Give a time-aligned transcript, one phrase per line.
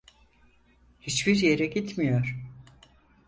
[1.01, 2.35] Hiçbir yere gitmiyor.